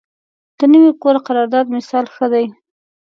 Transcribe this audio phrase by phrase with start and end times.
[0.57, 2.45] د نوي کور قرارداد مثال ښه دی.